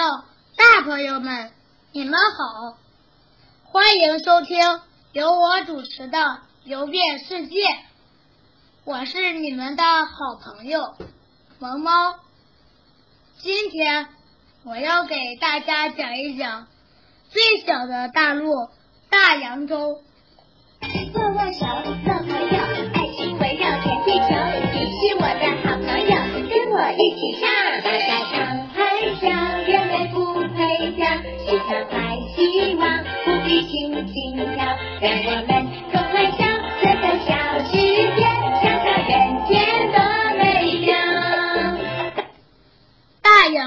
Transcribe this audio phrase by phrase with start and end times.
[0.00, 0.06] 友、
[0.56, 1.50] 大朋友们，
[1.92, 2.78] 你们好，
[3.64, 4.80] 欢迎收听
[5.12, 6.18] 由我主持的
[6.64, 7.56] 《游遍世界》，
[8.84, 10.94] 我是你们的好朋友
[11.58, 12.14] 萌猫。
[13.40, 14.06] 今天
[14.64, 16.66] 我要给大家讲一讲
[17.28, 18.70] 最小的大陆——
[19.10, 19.76] 大洋洲。
[21.12, 21.66] 握握手，
[22.06, 22.58] 做朋友，
[22.94, 24.32] 爱心围绕全地球。
[24.72, 26.16] 你是我的好朋友，
[26.48, 27.50] 跟我一起唱。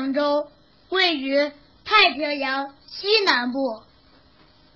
[0.04, 0.52] 大洋洲
[0.90, 1.50] 位于
[1.86, 3.82] 太平洋西南部，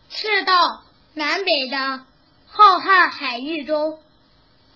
[0.09, 0.83] 赤道
[1.15, 2.05] 南北的
[2.47, 3.99] 浩瀚海域中，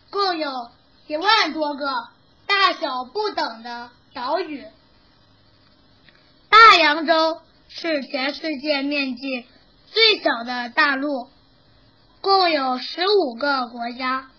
[0.09, 0.69] 共有
[1.07, 2.09] 一万多个
[2.47, 4.65] 大小不等的岛屿。
[6.49, 9.45] 大洋洲是全世界面积
[9.89, 11.29] 最小的大陆，
[12.19, 14.29] 共有十五个国家，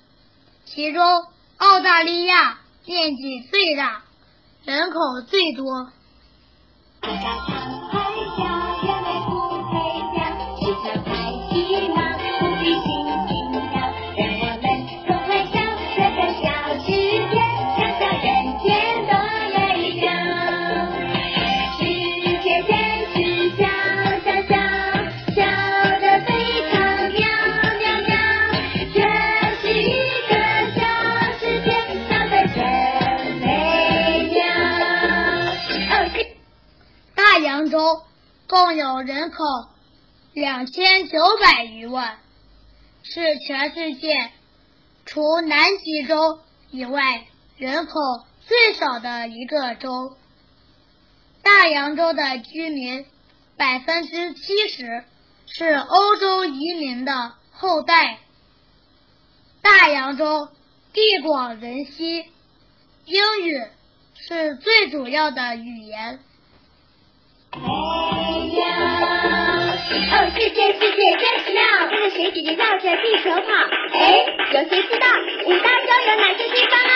[0.66, 1.02] 其中
[1.56, 4.02] 澳大利亚面积最大，
[4.66, 5.90] 人口最多。
[7.02, 7.61] 大家
[38.52, 39.44] 共有人口
[40.34, 42.18] 两千九百余万，
[43.02, 44.30] 是全世界
[45.06, 46.38] 除南极洲
[46.70, 47.24] 以外
[47.56, 47.94] 人口
[48.46, 50.18] 最少的一个洲。
[51.42, 53.06] 大洋洲的居民
[53.56, 55.02] 百分之七十
[55.46, 58.18] 是欧洲移民的后代。
[59.62, 60.50] 大洋洲
[60.92, 62.26] 地广人稀，
[63.06, 63.64] 英语
[64.14, 66.20] 是最主要的语言。
[69.92, 73.48] 哦，世界世界真奇妙，看着水姐姐绕着地球跑。
[73.92, 75.06] 哎，有谁知道
[75.46, 76.92] 五大洲有哪些地方啊？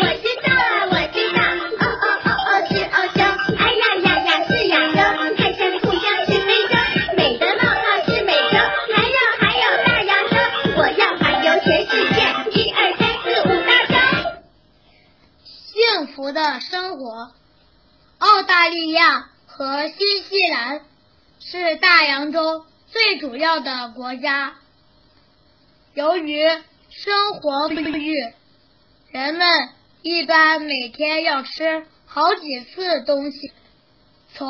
[0.00, 1.38] 我知道了，我知道。
[1.78, 3.22] 哦哦哦哦，是欧洲。
[3.58, 4.98] 哎呀呀呀，是亚洲。
[5.36, 6.74] 泰山故乡是非洲，
[7.16, 8.56] 美的冒号是美洲。
[8.92, 10.36] 还有还有大洋洲，
[10.76, 12.16] 我要环游全世界。
[12.60, 13.94] 一二三四五大洲。
[15.44, 17.30] 幸福的生活。
[18.18, 20.80] 澳大利亚和新西兰
[21.44, 24.54] 是大洋洲最主要的国家。
[25.92, 26.40] 由于
[26.88, 28.14] 生活富裕，
[29.10, 29.48] 人们
[30.02, 33.52] 一般每天要吃好几次东西，
[34.34, 34.48] 从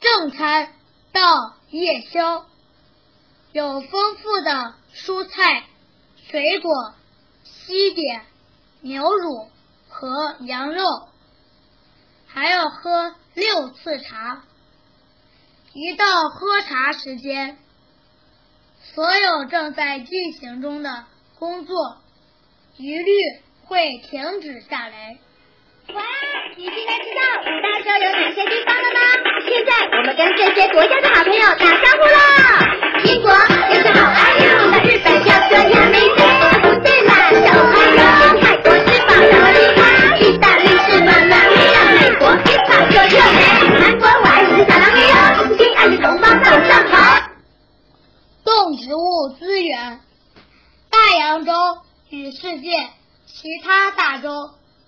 [0.00, 0.74] 正餐
[1.12, 2.46] 到夜宵，
[3.52, 5.64] 有丰富的蔬菜、
[6.30, 6.94] 水果、
[7.42, 8.26] 西点、
[8.82, 9.48] 牛乳
[9.88, 10.84] 和羊肉，
[12.26, 14.44] 还要喝六次茶。
[15.72, 17.56] 一到喝茶时间，
[18.94, 21.04] 所有正在进行中的
[21.38, 21.98] 工作
[22.76, 23.12] 一律
[23.64, 25.18] 会停止下来。
[25.94, 26.02] 哇，
[26.56, 29.00] 你现在知道五大洲有哪些地方了吗？
[29.46, 32.37] 现在我们跟这些国家的好朋友打招呼了。
[54.08, 54.30] 亚洲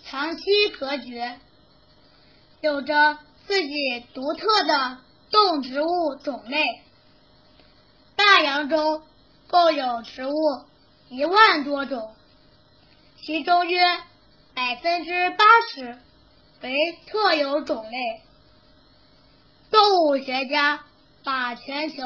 [0.02, 1.38] 长期隔绝，
[2.62, 4.96] 有着自己独特的
[5.30, 6.64] 动植物种类。
[8.16, 9.02] 大洋洲
[9.46, 10.32] 共有植物
[11.10, 12.14] 一万多种，
[13.22, 13.82] 其中约
[14.54, 15.98] 百分之八十
[16.62, 18.22] 为特有种类。
[19.70, 20.82] 动物学家
[21.24, 22.02] 把全球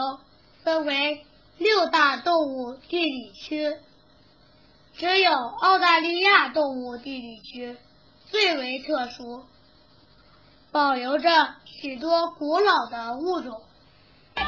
[0.64, 1.25] 分为
[1.58, 3.72] 六大动物地理区，
[4.96, 7.76] 只有澳大利亚动物地理区
[8.31, 9.43] 最为特殊，
[10.70, 13.61] 保留着许多古老的物种。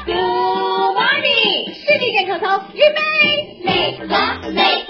[0.05, 4.07] Good morning，视力健康操，预备，美国，
[4.53, 4.85] 美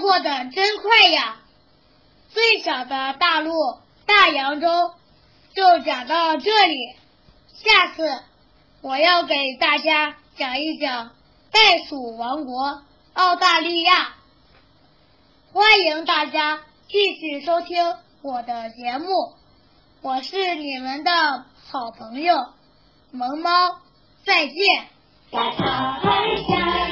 [0.00, 1.36] 过得真快呀
[2.30, 3.52] 最小的大陆
[4.06, 4.68] 大洋洲
[5.54, 6.96] 就讲到这里，
[7.54, 8.22] 下次
[8.80, 11.10] 我要给大家讲一讲
[11.52, 14.14] 袋鼠王国澳大利亚。
[15.52, 19.06] 欢迎大家继续收听我的节目，
[20.00, 21.12] 我是你们的
[21.70, 22.34] 好朋友
[23.10, 23.50] 萌猫，
[24.24, 24.54] 再见。
[25.30, 26.91] 大海下，月